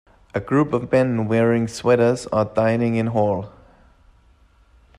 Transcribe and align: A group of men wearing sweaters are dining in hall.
A 0.33 0.39
group 0.39 0.73
of 0.73 0.91
men 0.91 1.27
wearing 1.27 1.67
sweaters 1.67 2.25
are 2.33 2.45
dining 2.45 2.95
in 2.95 3.05
hall. 3.05 3.53